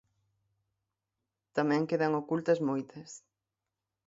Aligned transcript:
Tamén 1.57 1.87
quedan 1.89 2.13
ocultas 2.21 2.59
moitas. 2.69 3.09